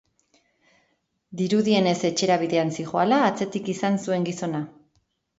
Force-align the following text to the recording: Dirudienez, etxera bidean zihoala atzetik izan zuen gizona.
Dirudienez, 1.41 1.99
etxera 2.09 2.37
bidean 2.43 2.73
zihoala 2.77 3.19
atzetik 3.25 3.69
izan 3.75 3.99
zuen 4.07 4.25
gizona. 4.31 4.63